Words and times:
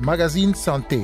Magazine 0.00 0.54
Santé. 0.54 1.02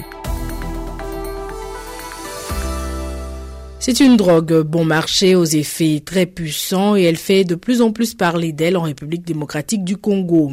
C'est 3.78 4.00
une 4.00 4.16
drogue 4.16 4.62
bon 4.62 4.86
marché 4.86 5.34
aux 5.34 5.44
effets 5.44 6.00
très 6.02 6.24
puissants 6.24 6.96
et 6.96 7.02
elle 7.02 7.16
fait 7.16 7.44
de 7.44 7.54
plus 7.54 7.82
en 7.82 7.90
plus 7.90 8.14
parler 8.14 8.52
d'elle 8.52 8.78
en 8.78 8.82
République 8.82 9.26
démocratique 9.26 9.84
du 9.84 9.98
Congo. 9.98 10.52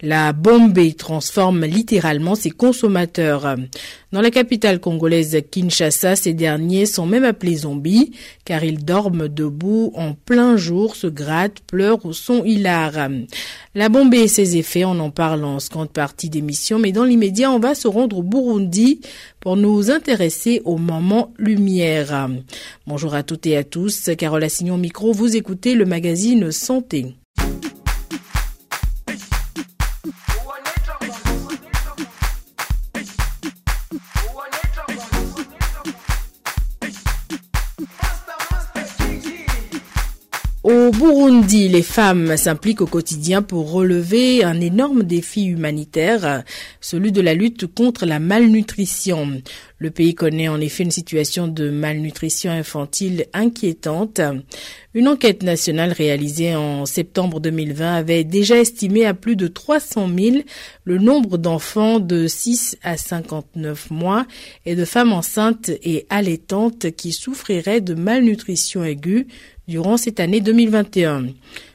La 0.00 0.32
bombe 0.32 0.78
transforme 0.96 1.64
littéralement 1.64 2.36
ses 2.36 2.50
consommateurs. 2.50 3.56
Dans 4.12 4.20
la 4.20 4.30
capitale 4.30 4.78
congolaise 4.78 5.36
Kinshasa, 5.50 6.14
ces 6.14 6.34
derniers 6.34 6.86
sont 6.86 7.04
même 7.04 7.24
appelés 7.24 7.56
zombies 7.56 8.12
car 8.44 8.62
ils 8.62 8.84
dorment 8.84 9.26
debout 9.26 9.90
en 9.96 10.14
plein 10.14 10.56
jour, 10.56 10.94
se 10.94 11.08
grattent, 11.08 11.62
pleurent 11.66 12.06
ou 12.06 12.12
sont 12.12 12.44
hilars. 12.44 13.08
La 13.74 13.88
bombe 13.88 14.14
et 14.14 14.28
ses 14.28 14.56
effets, 14.56 14.84
on 14.84 15.00
en 15.00 15.10
parle 15.10 15.44
en 15.44 15.58
seconde 15.58 15.90
partie 15.90 16.30
d'émission, 16.30 16.78
mais 16.78 16.92
dans 16.92 17.04
l'immédiat, 17.04 17.50
on 17.50 17.58
va 17.58 17.74
se 17.74 17.88
rendre 17.88 18.18
au 18.18 18.22
Burundi 18.22 19.00
pour 19.40 19.56
nous 19.56 19.90
intéresser 19.90 20.62
au 20.64 20.76
moment 20.76 21.32
lumière. 21.38 22.30
Bonjour 22.86 23.14
à 23.14 23.24
toutes 23.24 23.46
et 23.46 23.56
à 23.56 23.64
tous, 23.64 24.10
Carole 24.16 24.44
Assignon 24.44 24.78
Micro, 24.78 25.12
vous 25.12 25.36
écoutez 25.36 25.74
le 25.74 25.86
magazine 25.86 26.52
Santé. 26.52 27.17
Au 40.68 40.90
Burundi, 40.90 41.66
les 41.70 41.82
femmes 41.82 42.36
s'impliquent 42.36 42.82
au 42.82 42.86
quotidien 42.86 43.40
pour 43.40 43.72
relever 43.72 44.44
un 44.44 44.60
énorme 44.60 45.02
défi 45.02 45.46
humanitaire, 45.46 46.44
celui 46.82 47.10
de 47.10 47.22
la 47.22 47.32
lutte 47.32 47.66
contre 47.66 48.04
la 48.04 48.18
malnutrition. 48.18 49.40
Le 49.78 49.90
pays 49.90 50.14
connaît 50.14 50.48
en 50.48 50.60
effet 50.60 50.82
une 50.82 50.90
situation 50.90 51.48
de 51.48 51.70
malnutrition 51.70 52.50
infantile 52.50 53.28
inquiétante. 53.32 54.20
Une 54.92 55.08
enquête 55.08 55.42
nationale 55.42 55.92
réalisée 55.92 56.54
en 56.54 56.84
septembre 56.84 57.40
2020 57.40 57.94
avait 57.94 58.24
déjà 58.24 58.58
estimé 58.58 59.06
à 59.06 59.14
plus 59.14 59.36
de 59.36 59.46
300 59.46 60.06
000 60.18 60.36
le 60.84 60.98
nombre 60.98 61.38
d'enfants 61.38 61.98
de 61.98 62.26
6 62.26 62.76
à 62.82 62.98
59 62.98 63.90
mois 63.90 64.26
et 64.66 64.74
de 64.74 64.84
femmes 64.84 65.14
enceintes 65.14 65.70
et 65.82 66.04
allaitantes 66.10 66.90
qui 66.90 67.12
souffriraient 67.12 67.80
de 67.80 67.94
malnutrition 67.94 68.84
aiguë 68.84 69.28
durant 69.68 69.98
cette 69.98 70.18
année 70.18 70.40
2021. 70.40 71.26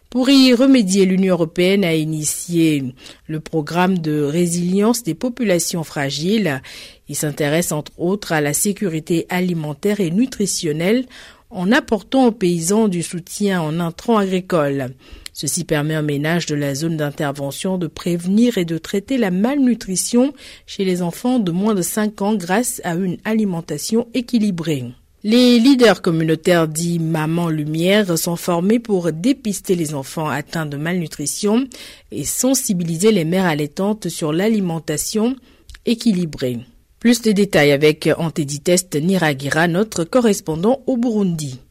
Pour 0.09 0.29
y 0.29 0.53
remédier, 0.53 1.05
l'Union 1.05 1.33
européenne 1.33 1.85
a 1.85 1.95
initié 1.95 2.83
le 3.27 3.39
programme 3.39 3.97
de 3.97 4.21
résilience 4.21 5.01
des 5.03 5.15
populations 5.15 5.83
fragiles. 5.83 6.61
Il 7.07 7.15
s'intéresse 7.15 7.71
entre 7.71 7.91
autres 7.97 8.31
à 8.31 8.41
la 8.41 8.53
sécurité 8.53 9.25
alimentaire 9.29 9.99
et 9.99 10.11
nutritionnelle 10.11 11.05
en 11.49 11.71
apportant 11.71 12.27
aux 12.27 12.31
paysans 12.31 12.87
du 12.87 13.01
soutien 13.01 13.61
en 13.61 13.79
intrants 13.79 14.17
agricoles. 14.17 14.93
Ceci 15.33 15.63
permet 15.63 15.97
aux 15.97 16.03
ménages 16.03 16.45
de 16.45 16.55
la 16.55 16.75
zone 16.75 16.97
d'intervention 16.97 17.79
de 17.79 17.87
prévenir 17.87 18.59
et 18.59 18.65
de 18.65 18.77
traiter 18.77 19.17
la 19.17 19.31
malnutrition 19.31 20.33
chez 20.67 20.85
les 20.85 21.01
enfants 21.01 21.39
de 21.39 21.51
moins 21.51 21.73
de 21.73 21.81
5 21.81 22.21
ans 22.21 22.35
grâce 22.35 22.81
à 22.83 22.93
une 22.93 23.17
alimentation 23.25 24.07
équilibrée. 24.13 24.93
Les 25.25 25.57
leaders 25.57 26.01
communautaires 26.01 26.67
dits 26.67 26.99
Maman 26.99 27.47
Lumière 27.47 28.17
sont 28.17 28.35
formés 28.35 28.79
pour 28.79 29.13
dépister 29.13 29.73
les 29.73 29.95
enfants 29.95 30.27
atteints 30.27 30.65
de 30.65 30.75
malnutrition 30.75 31.63
et 32.11 32.25
sensibiliser 32.25 33.13
les 33.13 33.23
mères 33.23 33.45
allaitantes 33.45 34.09
sur 34.09 34.33
l'alimentation 34.33 35.37
équilibrée. 35.85 36.59
Plus 36.99 37.21
de 37.21 37.31
détails 37.31 37.71
avec 37.71 38.09
Anteditest 38.17 38.97
Niragira, 39.01 39.69
notre 39.69 40.03
correspondant 40.03 40.81
au 40.87 40.97
Burundi. 40.97 41.61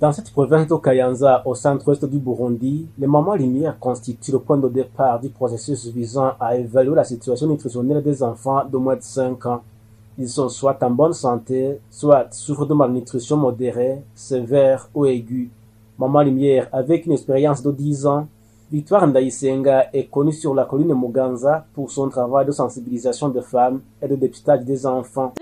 Dans 0.00 0.12
cette 0.12 0.30
province 0.30 0.66
de 0.66 0.76
Kayanza, 0.76 1.42
au 1.44 1.54
centre-ouest 1.54 2.06
du 2.06 2.18
Burundi, 2.18 2.86
les 2.98 3.06
mamans 3.06 3.34
lumière 3.34 3.78
constituent 3.78 4.32
le 4.32 4.38
point 4.38 4.56
de 4.56 4.70
départ 4.70 5.20
du 5.20 5.28
processus 5.28 5.86
visant 5.88 6.32
à 6.40 6.56
évaluer 6.56 6.94
la 6.94 7.04
situation 7.04 7.46
nutritionnelle 7.46 8.02
des 8.02 8.22
enfants 8.22 8.64
de 8.64 8.78
moins 8.78 8.96
de 8.96 9.02
5 9.02 9.44
ans. 9.44 9.60
Ils 10.18 10.28
sont 10.28 10.48
soit 10.48 10.82
en 10.82 10.90
bonne 10.90 11.12
santé, 11.12 11.78
soit 11.90 12.32
souffrent 12.32 12.66
de 12.66 12.74
malnutrition 12.74 13.36
modérée, 13.36 14.02
sévère 14.14 14.88
ou 14.94 15.04
aiguë. 15.04 15.50
Maman 15.98 16.22
Lumière, 16.22 16.68
avec 16.72 17.06
une 17.06 17.12
expérience 17.12 17.62
de 17.62 17.70
10 17.70 18.06
ans, 18.06 18.26
Victoire 18.72 19.06
Ndaïsenga 19.06 19.90
est 19.92 20.10
connue 20.10 20.32
sur 20.32 20.52
la 20.52 20.64
colline 20.64 20.92
Muganza 20.92 21.66
pour 21.72 21.92
son 21.92 22.08
travail 22.08 22.46
de 22.46 22.50
sensibilisation 22.50 23.28
des 23.28 23.40
femmes 23.40 23.80
et 24.02 24.08
de 24.08 24.16
dépistage 24.16 24.64
des 24.64 24.86
enfants. 24.86 25.34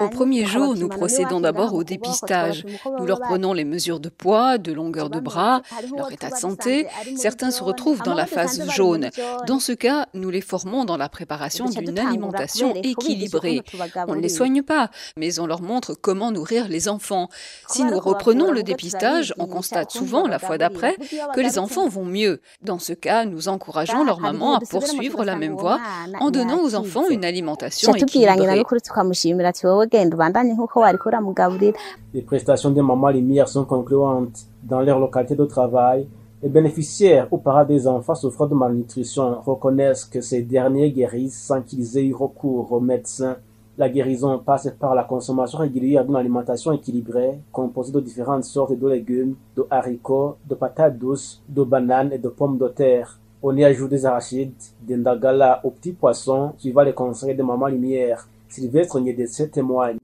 Au 0.00 0.08
premier 0.08 0.44
jour, 0.44 0.74
nous 0.74 0.88
procédons 0.88 1.40
d'abord 1.40 1.74
au 1.74 1.84
dépistage. 1.84 2.66
Nous 2.98 3.06
leur 3.06 3.20
prenons 3.20 3.52
les 3.52 3.64
mesures 3.64 4.00
de 4.00 4.08
poids, 4.08 4.58
de 4.58 4.72
longueur 4.72 5.08
de 5.08 5.20
bras, 5.20 5.62
leur 5.96 6.10
état 6.10 6.30
de 6.30 6.34
santé. 6.34 6.88
Certains 7.14 7.52
se 7.52 7.62
retrouvent 7.62 8.02
dans 8.02 8.14
la 8.14 8.26
phase 8.26 8.68
jaune. 8.70 9.10
Dans 9.46 9.60
ce 9.60 9.70
cas, 9.70 10.06
nous 10.14 10.30
les 10.30 10.40
formons 10.40 10.84
dans 10.84 10.96
la 10.96 11.08
préparation 11.08 11.66
d'une 11.66 11.96
alimentation 11.96 12.74
équilibrée. 12.74 13.62
On 14.08 14.16
ne 14.16 14.20
les 14.20 14.28
soigne 14.28 14.62
pas, 14.62 14.90
mais 15.16 15.38
on 15.38 15.46
leur 15.46 15.62
montre 15.62 15.94
comment 15.94 16.32
nourrir 16.32 16.66
les 16.66 16.88
enfants. 16.88 17.28
Si 17.68 17.84
nous 17.84 18.00
reprenons 18.00 18.50
le 18.50 18.64
dépistage, 18.64 19.32
on 19.38 19.46
constate 19.46 19.92
souvent 19.92 20.23
la 20.26 20.38
fois 20.38 20.58
d'après 20.58 20.96
que 21.34 21.40
les 21.40 21.58
enfants 21.58 21.88
vont 21.88 22.04
mieux. 22.04 22.40
Dans 22.62 22.78
ce 22.78 22.92
cas, 22.92 23.24
nous 23.24 23.48
encourageons 23.48 24.04
leur 24.04 24.20
maman 24.20 24.56
à 24.56 24.60
poursuivre 24.60 25.24
la 25.24 25.36
même 25.36 25.54
voie 25.54 25.78
en 26.20 26.30
donnant 26.30 26.62
aux 26.62 26.74
enfants 26.74 27.08
une 27.10 27.24
alimentation 27.24 27.94
équilibrée. 27.94 28.62
Les 32.12 32.22
prestations 32.22 32.70
des 32.70 32.82
mamans 32.82 33.10
lumière 33.10 33.48
sont 33.48 33.64
concluantes 33.64 34.46
dans 34.62 34.80
leur 34.80 34.98
localité 34.98 35.34
de 35.34 35.44
travail. 35.44 36.06
Les 36.42 36.48
bénéficiaires 36.48 37.26
ou 37.30 37.38
parents 37.38 37.64
des 37.64 37.86
enfants 37.86 38.14
souffrant 38.14 38.46
de 38.46 38.54
malnutrition 38.54 39.40
reconnaissent 39.40 40.04
que 40.04 40.20
ces 40.20 40.42
derniers 40.42 40.90
guérissent 40.90 41.42
sans 41.42 41.62
qu'ils 41.62 41.96
aient 41.96 42.04
eu 42.04 42.14
recours 42.14 42.70
aux 42.70 42.80
médecins. 42.80 43.36
La 43.76 43.88
guérison 43.88 44.38
passe 44.38 44.72
par 44.78 44.94
la 44.94 45.02
consommation 45.02 45.58
régulière 45.58 46.04
d'une 46.04 46.14
alimentation 46.14 46.70
équilibrée, 46.70 47.40
composée 47.50 47.90
de 47.90 47.98
différentes 47.98 48.44
sortes 48.44 48.78
de 48.78 48.88
légumes, 48.88 49.34
de 49.56 49.66
haricots, 49.68 50.36
de 50.48 50.54
patates 50.54 50.96
douces, 50.96 51.42
de 51.48 51.64
bananes 51.64 52.12
et 52.12 52.18
de 52.18 52.28
pommes 52.28 52.56
de 52.56 52.68
terre. 52.68 53.18
On 53.42 53.56
y 53.56 53.64
ajoute 53.64 53.90
des 53.90 54.06
arachides, 54.06 54.52
des 54.80 54.96
ndagala 54.96 55.60
aux 55.64 55.72
petits 55.72 55.92
poissons, 55.92 56.52
suivant 56.56 56.82
les 56.82 56.94
conseils 56.94 57.34
de 57.34 57.42
Maman 57.42 57.66
Lumière. 57.66 58.28
Sylvestre 58.48 59.00
Nyedetse 59.00 59.50
témoigne. 59.50 59.98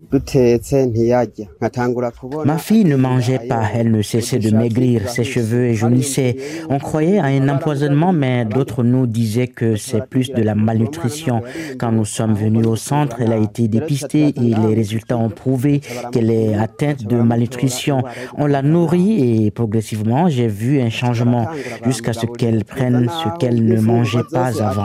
Ma 2.45 2.59
fille 2.59 2.85
ne 2.85 2.97
mangeait 2.97 3.39
pas, 3.39 3.63
elle 3.73 3.93
ne 3.93 4.03
cessait 4.03 4.41
de 4.41 4.51
maigrir, 4.51 5.09
ses 5.09 5.23
cheveux 5.23 5.73
jaunissaient. 5.73 6.37
On 6.69 6.79
croyait 6.79 7.21
à 7.21 7.27
un 7.27 7.49
empoisonnement, 7.49 8.13
mais 8.13 8.45
d'autres 8.45 8.83
nous 8.83 9.07
disaient 9.07 9.47
que 9.47 9.77
c'est 9.77 10.05
plus 10.07 10.33
de 10.33 10.43
la 10.43 10.57
malnutrition. 10.57 11.43
Quand 11.79 11.93
nous 11.93 12.05
sommes 12.05 12.35
venus 12.35 12.67
au 12.67 12.75
centre, 12.75 13.21
elle 13.21 13.33
a 13.33 13.37
été 13.37 13.69
dépistée 13.69 14.35
et 14.37 14.55
les 14.55 14.75
résultats 14.75 15.17
ont 15.17 15.31
prouvé 15.31 15.81
qu'elle 16.11 16.31
est 16.31 16.55
atteinte 16.55 17.05
de 17.05 17.17
malnutrition. 17.17 18.03
On 18.37 18.47
l'a 18.47 18.63
nourrie 18.63 19.45
et 19.45 19.51
progressivement, 19.53 20.29
j'ai 20.29 20.49
vu 20.49 20.81
un 20.81 20.91
changement 20.91 21.47
jusqu'à 21.87 22.15
ce 22.15 22.27
qu'elle 22.27 22.65
prenne 22.65 23.09
ce 23.09 23.39
qu'elle 23.39 23.65
ne 23.65 23.81
mangeait 23.81 24.25
pas 24.33 24.61
avant. 24.61 24.83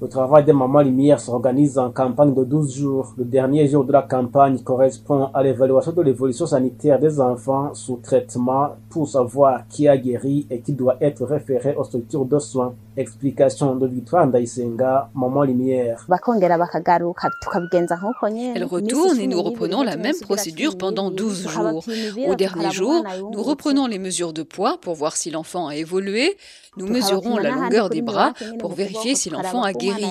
Le 0.00 0.08
travail 0.08 0.44
des 0.44 0.52
mamans 0.52 0.82
lumière 0.82 1.20
s'organise 1.20 1.78
en 1.78 1.90
campagne 1.90 2.34
de 2.34 2.44
12 2.44 2.76
jours. 2.76 3.14
Le 3.16 3.24
dernier 3.24 3.45
jour 3.66 3.84
de 3.84 3.92
la 3.92 4.02
campagne 4.02 4.58
correspond 4.60 5.30
à 5.32 5.42
l'évaluation 5.42 5.92
de 5.92 6.02
l'évolution 6.02 6.46
sanitaire 6.46 6.98
des 6.98 7.20
enfants 7.20 7.74
sous 7.74 7.96
traitement 7.96 8.76
pour 8.90 9.08
savoir 9.08 9.66
qui 9.68 9.88
a 9.88 9.96
guéri 9.96 10.46
et 10.50 10.60
qui 10.60 10.72
doit 10.72 10.96
être 11.00 11.24
référé 11.24 11.74
aux 11.76 11.84
structures 11.84 12.24
de 12.24 12.38
soins. 12.38 12.74
Explication 12.96 13.76
de 13.76 13.86
Victoire 13.86 14.26
Ndaïsenga, 14.26 15.10
Maman 15.14 15.42
Lumière. 15.42 16.06
Elle 18.54 18.64
retourne 18.64 19.20
et 19.20 19.26
nous 19.26 19.42
reprenons 19.42 19.82
la 19.82 19.96
même 19.96 20.18
procédure 20.22 20.78
pendant 20.78 21.10
12 21.10 21.48
jours. 21.48 21.84
Au 22.26 22.34
dernier 22.34 22.70
jour, 22.70 23.04
nous 23.32 23.42
reprenons 23.42 23.86
les 23.86 23.98
mesures 23.98 24.32
de 24.32 24.42
poids 24.42 24.78
pour 24.80 24.94
voir 24.94 25.16
si 25.16 25.30
l'enfant 25.30 25.68
a 25.68 25.76
évolué. 25.76 26.36
Nous 26.76 26.86
mesurons 26.86 27.38
la 27.38 27.50
longueur 27.50 27.88
des 27.88 28.02
bras 28.02 28.32
pour 28.58 28.74
vérifier 28.74 29.14
si 29.14 29.30
l'enfant 29.30 29.62
a 29.62 29.72
guéri. 29.72 30.06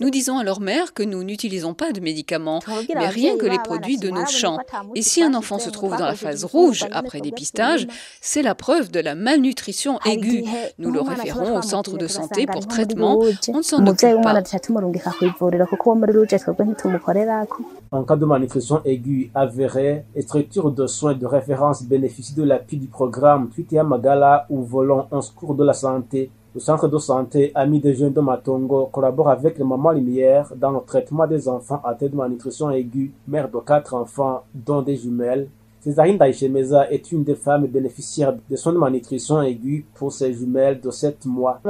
Nous 0.00 0.10
disons 0.10 0.38
à 0.38 0.44
leur 0.44 0.60
mère 0.60 0.94
que 0.94 1.02
nous 1.02 1.22
n'utilisons 1.24 1.74
pas 1.74 1.92
de 1.92 2.00
médicaments. 2.00 2.60
mais 2.94 3.08
rien 3.08 3.36
que 3.36 3.46
les 3.46 3.58
produits 3.58 3.98
de 3.98 4.10
nos 4.10 4.26
champs. 4.26 4.58
Et 4.94 5.02
si 5.02 5.22
un 5.22 5.34
enfant 5.34 5.58
se 5.58 5.70
trouve 5.70 5.96
dans 5.96 6.06
la 6.06 6.14
phase 6.14 6.44
rouge 6.44 6.86
après 6.92 7.20
dépistage, 7.20 7.86
c'est 8.20 8.42
la 8.42 8.54
preuve 8.54 8.90
de 8.90 9.00
la 9.00 9.14
malnutrition 9.14 9.98
aiguë. 10.04 10.44
Nous 10.78 10.90
le 10.90 11.00
référons 11.00 11.58
au 11.58 11.62
centre 11.62 11.96
de 11.96 12.06
santé 12.06 12.46
pour 12.46 12.66
traitement. 12.66 13.18
On 13.48 13.58
ne 13.58 13.62
s'en 13.62 13.86
occupe 13.86 14.22
pas. 14.22 14.42
En 17.92 18.02
cas 18.02 18.16
de 18.16 18.24
malnutrition 18.24 18.80
aiguë 18.84 19.30
avérée, 19.34 20.04
les 20.14 20.22
structures 20.22 20.70
de 20.70 20.86
soins 20.86 21.14
de 21.14 21.26
référence 21.26 21.82
bénéficient 21.84 22.34
de 22.34 22.42
l'appui 22.42 22.78
du 22.78 22.88
programme 22.88 23.48
Twitia 23.48 23.84
Magala 23.84 24.46
ou 24.50 24.62
Volons 24.62 25.06
en 25.10 25.20
secours 25.20 25.54
de 25.54 25.64
la 25.64 25.72
santé. 25.72 26.05
Le 26.12 26.60
centre 26.60 26.88
de 26.88 26.98
santé 26.98 27.52
Amis 27.54 27.80
des 27.80 27.94
jeunes 27.94 28.12
de 28.12 28.20
Matongo 28.20 28.86
collabore 28.86 29.28
avec 29.28 29.58
les 29.58 29.64
mamans 29.64 29.90
Lumière 29.92 30.52
dans 30.56 30.70
le 30.70 30.80
traitement 30.80 31.26
des 31.26 31.48
enfants 31.48 31.80
atteints 31.84 32.08
de 32.08 32.16
malnutrition 32.16 32.70
aiguë, 32.70 33.12
mère 33.26 33.50
de 33.50 33.58
quatre 33.58 33.94
enfants, 33.94 34.44
dont 34.54 34.82
des 34.82 34.96
jumelles. 34.96 35.48
Césarine 35.80 36.18
Daishemeza 36.18 36.90
est 36.90 37.12
une 37.12 37.22
des 37.22 37.36
femmes 37.36 37.66
bénéficiaires 37.66 38.34
de 38.50 38.56
soins 38.56 38.72
de 38.72 38.78
malnutrition 38.78 39.40
aiguë 39.40 39.86
pour 39.94 40.12
ses 40.12 40.32
jumelles 40.34 40.80
de 40.80 40.90
7 40.90 41.26
mois. 41.26 41.60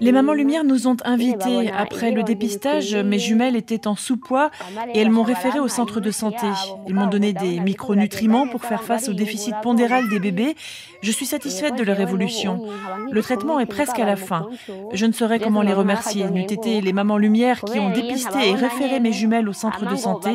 Les 0.00 0.12
mamans 0.12 0.32
Lumière 0.32 0.64
nous 0.64 0.88
ont 0.88 0.96
invités. 1.04 1.70
Après 1.70 2.10
le 2.10 2.22
dépistage, 2.22 2.94
mes 2.94 3.18
jumelles 3.18 3.56
étaient 3.56 3.86
en 3.86 3.94
sous-poids 3.94 4.50
et 4.94 5.00
elles 5.00 5.10
m'ont 5.10 5.22
référé 5.22 5.60
au 5.60 5.68
centre 5.68 6.00
de 6.00 6.10
santé. 6.10 6.46
Ils 6.88 6.94
m'ont 6.94 7.08
donné 7.08 7.32
des 7.32 7.60
micronutriments 7.60 8.48
pour 8.48 8.64
faire 8.64 8.82
face 8.82 9.08
au 9.08 9.12
déficit 9.12 9.54
pondéral 9.62 10.08
des 10.08 10.18
bébés. 10.18 10.54
Je 11.02 11.12
suis 11.12 11.26
satisfaite 11.26 11.76
de 11.76 11.84
leur 11.84 12.00
évolution. 12.00 12.62
Le 13.10 13.22
traitement 13.22 13.60
est 13.60 13.66
presque 13.66 13.98
à 13.98 14.06
la 14.06 14.16
fin. 14.16 14.48
Je 14.92 15.06
ne 15.06 15.12
saurais 15.12 15.40
comment 15.40 15.62
les 15.62 15.74
remercier. 15.74 16.30
N'eût 16.30 16.42
été 16.42 16.80
les 16.80 16.92
mamans 16.92 17.18
Lumière 17.18 17.60
qui 17.60 17.78
ont 17.78 17.90
dépisté 17.90 18.50
et 18.50 18.54
référé 18.54 19.00
mes 19.00 19.12
jumelles 19.12 19.48
au 19.48 19.52
centre 19.52 19.88
de 19.88 19.96
santé, 19.96 20.30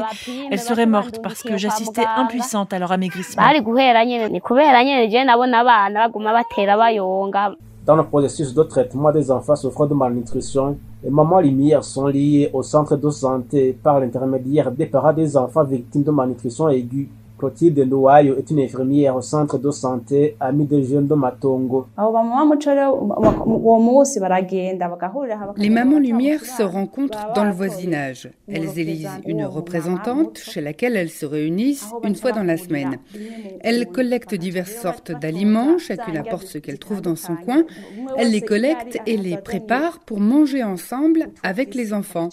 elles 0.51 0.59
seraient 0.59 0.85
mortes 0.85 1.19
parce 1.23 1.41
que 1.41 1.57
j'assistais 1.57 2.03
impuissante 2.17 2.73
à 2.73 2.79
leur 2.79 2.91
amaigrissement. 2.91 3.41
Dans 7.85 7.95
le 7.95 8.03
processus 8.03 8.53
de 8.53 8.61
traitement 8.63 9.11
des 9.11 9.31
enfants 9.31 9.55
souffrant 9.55 9.87
de 9.87 9.93
malnutrition, 9.93 10.77
les 11.03 11.09
mamans 11.09 11.39
lumière 11.39 11.83
sont 11.83 12.05
liées 12.05 12.49
au 12.53 12.61
centre 12.63 12.95
de 12.95 13.09
santé 13.09 13.75
par 13.81 13.99
l'intermédiaire 13.99 14.71
des 14.71 14.85
parents 14.85 15.13
des 15.13 15.35
enfants 15.35 15.63
victimes 15.63 16.03
de 16.03 16.11
malnutrition 16.11 16.69
aiguë. 16.69 17.09
Clotilde 17.41 17.79
Nduwayo 17.79 18.37
est 18.37 18.51
une 18.51 18.59
infirmière 18.59 19.15
au 19.15 19.21
centre 19.23 19.57
de 19.57 19.71
santé 19.71 20.35
Amis 20.39 20.67
des 20.67 20.83
jeunes 20.83 21.07
de 21.07 21.15
Matongo. 21.15 21.87
Les 25.57 25.69
mamans 25.71 25.97
lumière 25.97 26.45
se 26.45 26.61
rencontrent 26.61 27.33
dans 27.33 27.43
le 27.45 27.51
voisinage. 27.51 28.29
Elles 28.47 28.77
élisent 28.77 29.19
une 29.25 29.43
représentante 29.43 30.37
chez 30.37 30.61
laquelle 30.61 30.95
elles 30.95 31.09
se 31.09 31.25
réunissent 31.25 31.91
une 32.03 32.13
fois 32.13 32.31
dans 32.31 32.43
la 32.43 32.57
semaine. 32.57 32.97
Elles 33.61 33.87
collectent 33.87 34.35
diverses 34.35 34.75
sortes 34.75 35.11
d'aliments, 35.11 35.79
chacune 35.79 36.17
apporte 36.17 36.45
ce 36.45 36.59
qu'elle 36.59 36.77
trouve 36.77 37.01
dans 37.01 37.15
son 37.15 37.35
coin. 37.37 37.63
Elles 38.17 38.29
les 38.29 38.41
collectent 38.41 38.99
et 39.07 39.17
les 39.17 39.37
préparent 39.37 39.97
pour 40.05 40.19
manger 40.19 40.63
ensemble 40.63 41.29
avec 41.41 41.73
les 41.73 41.91
enfants. 41.91 42.29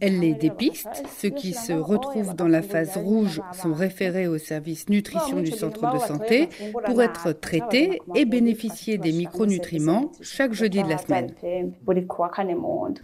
Elles 0.00 0.20
les 0.20 0.32
dépistent. 0.32 1.04
Ceux 1.18 1.28
qui 1.28 1.52
se 1.52 1.74
retrouvent 1.74 2.34
dans 2.34 2.48
la 2.48 2.62
phase 2.62 2.96
rouge 2.96 3.42
sont 3.52 3.74
référés 3.74 4.26
au 4.26 4.37
service 4.38 4.88
nutrition 4.88 5.40
du 5.40 5.50
centre 5.50 5.92
de 5.92 5.98
santé 5.98 6.48
pour 6.86 7.02
être 7.02 7.32
traités 7.32 8.00
et 8.14 8.24
bénéficier 8.24 8.98
des 8.98 9.12
micronutriments 9.12 10.10
chaque 10.20 10.52
jeudi 10.52 10.82
de 10.82 10.88
la 10.88 10.98
semaine. 10.98 11.32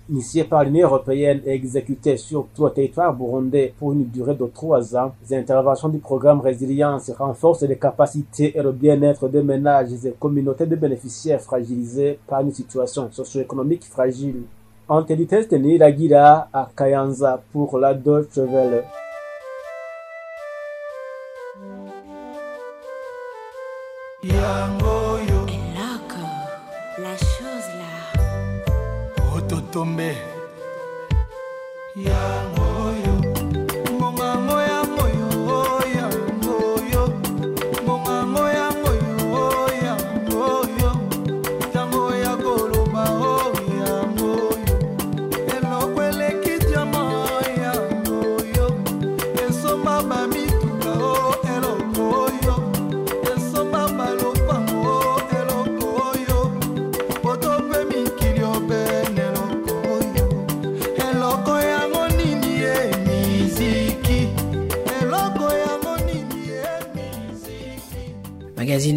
Initié 0.08 0.44
par 0.44 0.64
l'Union 0.64 0.88
européenne 0.88 1.40
et 1.44 1.52
exécuté 1.52 2.16
sur 2.16 2.48
tout 2.54 2.64
le 2.64 2.70
territoire 2.70 3.14
burundais 3.14 3.74
pour 3.78 3.92
une 3.92 4.04
durée 4.06 4.34
de 4.34 4.46
trois 4.46 4.96
ans, 4.96 5.14
les 5.28 5.36
interventions 5.36 5.88
du 5.88 5.98
programme 5.98 6.40
Résilience 6.40 7.10
renforcent 7.10 7.62
les 7.62 7.78
capacités 7.78 8.56
et 8.56 8.62
le 8.62 8.72
bien-être 8.72 9.28
des 9.28 9.42
ménages 9.42 9.92
et 10.04 10.14
communautés 10.18 10.66
de 10.66 10.76
bénéficiaires 10.76 11.40
fragilisés 11.40 12.18
par 12.26 12.40
une 12.40 12.52
situation 12.52 13.08
socio-économique 13.10 13.84
fragile. 13.84 14.42
Antelites 14.88 15.52
Niragira 15.52 16.48
à 16.52 16.68
Kayanza 16.76 17.42
pour 17.52 17.78
la 17.78 17.94
Deutsche 17.94 18.36
Welle. 18.36 18.84
Yangoyo 24.32 25.40
eloko 25.56 26.24
la 27.02 27.14
chose 27.16 27.70
là. 27.80 27.92
Ototombe. 29.36 30.10
Yangoyo 31.96 32.63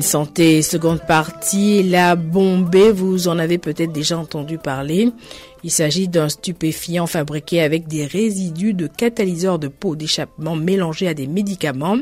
Santé, 0.07 0.61
seconde 0.61 1.01
partie, 1.01 1.83
la 1.83 2.15
bombée, 2.15 2.93
vous 2.93 3.27
en 3.27 3.37
avez 3.39 3.57
peut-être 3.57 3.91
déjà 3.91 4.17
entendu 4.17 4.57
parler. 4.57 5.11
Il 5.65 5.69
s'agit 5.69 6.07
d'un 6.07 6.29
stupéfiant 6.29 7.07
fabriqué 7.07 7.61
avec 7.61 7.89
des 7.89 8.05
résidus 8.05 8.73
de 8.73 8.87
catalyseurs 8.87 9.59
de 9.59 9.67
peau 9.67 9.97
d'échappement 9.97 10.55
mélangés 10.55 11.09
à 11.09 11.13
des 11.13 11.27
médicaments. 11.27 11.97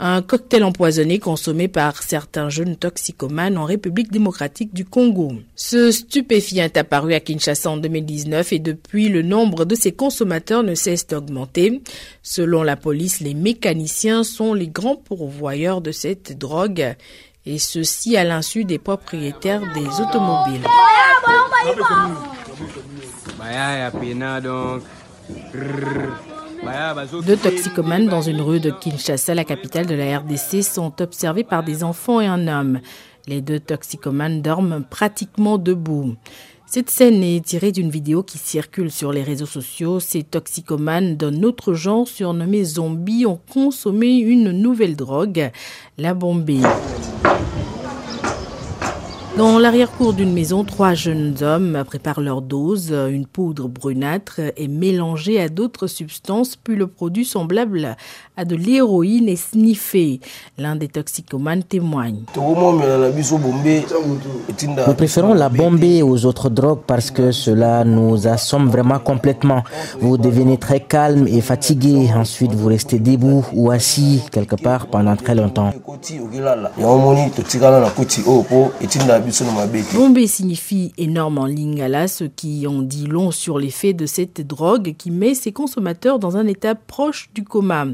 Un 0.00 0.22
cocktail 0.22 0.62
empoisonné 0.62 1.18
consommé 1.18 1.66
par 1.66 2.04
certains 2.04 2.48
jeunes 2.50 2.76
toxicomanes 2.76 3.58
en 3.58 3.64
République 3.64 4.12
démocratique 4.12 4.72
du 4.72 4.84
Congo. 4.84 5.32
Ce 5.56 5.90
stupéfiant 5.90 6.64
est 6.64 6.76
apparu 6.76 7.14
à 7.14 7.20
Kinshasa 7.20 7.70
en 7.70 7.78
2019 7.78 8.52
et 8.52 8.58
depuis 8.60 9.08
le 9.08 9.22
nombre 9.22 9.64
de 9.64 9.74
ses 9.74 9.90
consommateurs 9.90 10.62
ne 10.62 10.76
cesse 10.76 11.08
d'augmenter. 11.08 11.82
Selon 12.22 12.62
la 12.62 12.76
police, 12.76 13.18
les 13.18 13.34
mécaniciens 13.34 14.22
sont 14.22 14.54
les 14.54 14.68
grands 14.68 14.94
pourvoyeurs 14.94 15.80
de 15.80 15.90
cette 15.90 16.38
drogue 16.38 16.94
et 17.48 17.58
ceci 17.58 18.16
à 18.18 18.24
l'insu 18.24 18.64
des 18.64 18.78
propriétaires 18.78 19.62
des 19.72 19.86
automobiles. 20.02 20.60
Deux 27.24 27.36
toxicomanes 27.36 28.06
dans 28.06 28.20
une 28.20 28.42
rue 28.42 28.60
de 28.60 28.70
Kinshasa, 28.70 29.34
la 29.34 29.44
capitale 29.44 29.86
de 29.86 29.94
la 29.94 30.18
RDC, 30.18 30.62
sont 30.62 31.00
observés 31.00 31.44
par 31.44 31.64
des 31.64 31.84
enfants 31.84 32.20
et 32.20 32.26
un 32.26 32.48
homme. 32.48 32.80
Les 33.26 33.40
deux 33.40 33.60
toxicomanes 33.60 34.42
dorment 34.42 34.84
pratiquement 34.84 35.56
debout. 35.56 36.16
Cette 36.66 36.90
scène 36.90 37.22
est 37.22 37.42
tirée 37.42 37.72
d'une 37.72 37.88
vidéo 37.88 38.22
qui 38.22 38.36
circule 38.36 38.90
sur 38.90 39.10
les 39.10 39.22
réseaux 39.22 39.46
sociaux. 39.46 40.00
Ces 40.00 40.22
toxicomanes 40.22 41.16
d'un 41.16 41.42
autre 41.42 41.72
genre 41.72 42.06
surnommés 42.06 42.64
zombies 42.64 43.24
ont 43.24 43.40
consommé 43.50 44.18
une 44.18 44.50
nouvelle 44.50 44.94
drogue, 44.94 45.50
la 45.96 46.12
bombée. 46.12 46.60
Dans 49.38 49.60
l'arrière-cour 49.60 50.14
d'une 50.14 50.32
maison, 50.32 50.64
trois 50.64 50.94
jeunes 50.94 51.36
hommes 51.42 51.84
préparent 51.86 52.20
leur 52.20 52.42
dose. 52.42 52.90
Une 52.90 53.24
poudre 53.24 53.68
brunâtre 53.68 54.40
est 54.40 54.66
mélangée 54.66 55.40
à 55.40 55.48
d'autres 55.48 55.86
substances, 55.86 56.56
puis 56.56 56.74
le 56.74 56.88
produit 56.88 57.24
semblable 57.24 57.96
à 58.38 58.44
de 58.44 58.54
l'héroïne 58.54 59.28
est 59.28 59.34
sniffé. 59.50 60.20
L'un 60.58 60.76
des 60.76 60.86
toxicomanes 60.86 61.64
témoigne. 61.64 62.20
Nous 64.86 64.94
préférons 64.94 65.34
la 65.34 65.48
bombée 65.48 66.02
aux 66.02 66.24
autres 66.24 66.48
drogues 66.48 66.82
parce 66.86 67.10
que 67.10 67.32
cela 67.32 67.84
nous 67.84 68.28
assomme 68.28 68.68
vraiment 68.70 69.00
complètement. 69.00 69.64
Vous 70.00 70.16
devenez 70.16 70.56
très 70.56 70.78
calme 70.80 71.26
et 71.26 71.40
fatigué. 71.40 72.08
Ensuite, 72.14 72.52
vous 72.52 72.68
restez 72.68 73.00
debout 73.00 73.44
ou 73.52 73.72
assis 73.72 74.22
quelque 74.30 74.54
part 74.54 74.86
pendant 74.86 75.16
très 75.16 75.34
longtemps. 75.34 75.72
Bombé 79.94 80.26
signifie 80.28 80.92
énorme 80.96 81.38
en 81.38 81.46
lingala, 81.46 82.06
ce 82.06 82.24
qui 82.24 82.68
en 82.68 82.82
dit 82.82 83.06
long 83.06 83.32
sur 83.32 83.58
l'effet 83.58 83.94
de 83.94 84.06
cette 84.06 84.46
drogue 84.46 84.94
qui 84.96 85.10
met 85.10 85.34
ses 85.34 85.50
consommateurs 85.50 86.20
dans 86.20 86.36
un 86.36 86.46
état 86.46 86.76
proche 86.76 87.30
du 87.34 87.42
coma. 87.42 87.86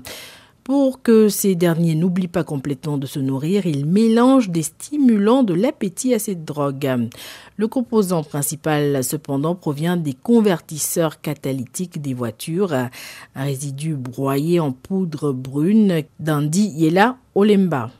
Pour 0.65 1.03
que 1.03 1.29
ces 1.29 1.55
derniers 1.55 1.95
n'oublient 1.95 2.27
pas 2.27 2.43
complètement 2.43 2.97
de 2.97 3.07
se 3.07 3.19
nourrir, 3.19 3.67
ils 3.67 3.85
mélangent 3.85 4.49
des 4.49 4.63
stimulants 4.63 5.43
de 5.43 5.53
l'appétit 5.53 6.15
à 6.15 6.19
cette 6.19 6.47
drogue. 6.47 7.11
Le 7.59 7.69
composant 7.69 8.23
principal, 8.23 9.05
cependant, 9.05 9.55
provient 9.55 9.99
des 9.99 10.15
convertisseurs 10.15 11.21
catalytiques 11.21 12.01
des 12.01 12.15
voitures, 12.15 12.73
un 12.73 12.89
résidu 13.45 13.95
broyé 13.95 14.59
en 14.59 14.73
poudre 14.73 15.33
brune 15.33 16.03
d'Andi 16.19 16.73
Yela 16.75 17.19
Olemba. 17.35 17.91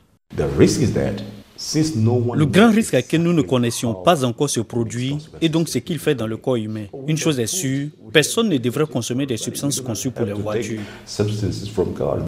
Le 1.57 2.45
grand 2.45 2.69
risque 2.71 2.93
est 2.95 3.03
que 3.03 3.15
nous 3.17 3.31
ne 3.31 3.41
connaissions 3.41 3.93
pas 3.93 4.25
encore 4.25 4.49
ce 4.49 4.59
produit 4.59 5.17
et 5.41 5.47
donc 5.47 5.69
ce 5.69 5.77
qu'il 5.77 5.99
fait 5.99 6.15
dans 6.15 6.27
le 6.27 6.35
corps 6.35 6.57
humain. 6.57 6.85
Une 7.07 7.17
chose 7.17 7.39
est 7.39 7.47
sûre, 7.47 7.89
personne 8.11 8.49
ne 8.49 8.57
devrait 8.57 8.85
consommer 8.85 9.25
des 9.25 9.37
substances 9.37 9.79
conçues 9.79 10.11
pour 10.11 10.25
les 10.25 10.33
voitures. 10.33 10.81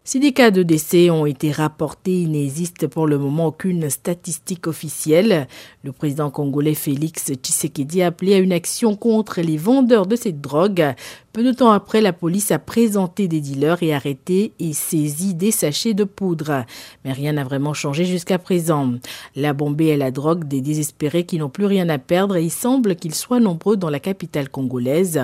Si 0.03 0.19
des 0.19 0.31
cas 0.31 0.51
de 0.51 0.63
décès 0.63 1.10
ont 1.10 1.25
été 1.25 1.51
rapportés, 1.51 2.22
il 2.22 2.31
n'existe 2.31 2.88
pour 2.88 3.05
le 3.05 3.17
moment 3.17 3.48
aucune 3.48 3.89
statistique 3.89 4.67
officielle. 4.67 5.48
Le 5.84 5.91
président 5.91 6.29
congolais 6.29 6.74
Félix 6.74 7.31
Tshisekedi 7.34 8.01
a 8.01 8.07
appelé 8.07 8.36
à 8.36 8.38
une 8.38 8.53
action 8.53 8.96
contre 8.96 9.41
les 9.41 9.57
vendeurs 9.57 10.07
de 10.07 10.15
cette 10.15 10.39
drogue. 10.39 10.93
Peu 11.38 11.44
de 11.44 11.51
temps 11.51 11.70
après, 11.70 12.01
la 12.01 12.13
police 12.13 12.50
a 12.50 12.58
présenté 12.58 13.27
des 13.27 13.41
dealers 13.41 13.84
et 13.84 13.94
arrêté 13.94 14.53
et 14.58 14.74
saisi 14.74 15.36
des 15.36 15.51
sachets 15.51 15.94
de 15.94 16.03
poudre. 16.03 16.65
Mais 17.06 17.13
rien 17.13 17.34
n'a 17.34 17.44
vraiment 17.44 17.75
changé 17.75 18.06
jusqu'à 18.06 18.39
présent. 18.39 18.94
La 19.36 19.53
bombée 19.53 19.89
est 19.89 19.98
la 19.98 20.10
drogue 20.10 20.46
des 20.46 20.62
désespérés 20.62 21.27
qui 21.27 21.38
n'ont 21.38 21.51
plus 21.51 21.67
rien 21.67 21.89
à 21.89 22.00
perdre 22.00 22.38
et 22.38 22.44
il 22.44 22.50
semble 22.50 22.96
qu'ils 22.96 23.13
soient 23.13 23.39
nombreux 23.39 23.77
dans 23.77 23.91
la 23.91 24.00
capitale 24.00 24.50
congolaise. 24.50 25.22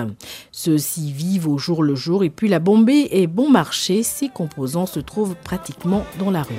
Ceux-ci 0.52 1.10
vivent 1.10 1.48
au 1.48 1.58
jour 1.58 1.82
le 1.82 1.96
jour 1.96 2.22
et 2.22 2.30
puis 2.30 2.46
la 2.46 2.60
bombée 2.60 3.08
est 3.10 3.26
bon 3.26 3.50
marché. 3.50 4.04
Ses 4.04 4.28
composants 4.28 4.86
se 4.86 5.00
trouvent 5.00 5.34
pratiquement 5.42 6.04
dans 6.20 6.30
la 6.30 6.44
rue. 6.44 6.54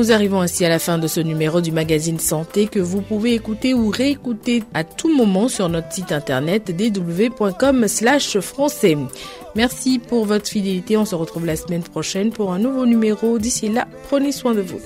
Nous 0.00 0.12
arrivons 0.12 0.40
ainsi 0.40 0.64
à 0.64 0.70
la 0.70 0.78
fin 0.78 0.96
de 0.96 1.06
ce 1.06 1.20
numéro 1.20 1.60
du 1.60 1.72
magazine 1.72 2.18
Santé 2.18 2.68
que 2.68 2.78
vous 2.78 3.02
pouvez 3.02 3.34
écouter 3.34 3.74
ou 3.74 3.90
réécouter 3.90 4.64
à 4.72 4.82
tout 4.82 5.14
moment 5.14 5.46
sur 5.46 5.68
notre 5.68 5.92
site 5.92 6.10
internet 6.10 6.70
www.com/français. 6.70 8.96
Merci 9.54 9.98
pour 9.98 10.24
votre 10.24 10.48
fidélité. 10.48 10.96
On 10.96 11.04
se 11.04 11.14
retrouve 11.14 11.44
la 11.44 11.56
semaine 11.56 11.82
prochaine 11.82 12.30
pour 12.30 12.54
un 12.54 12.58
nouveau 12.58 12.86
numéro. 12.86 13.38
D'ici 13.38 13.68
là, 13.68 13.86
prenez 14.08 14.32
soin 14.32 14.54
de 14.54 14.62
vous. 14.62 14.80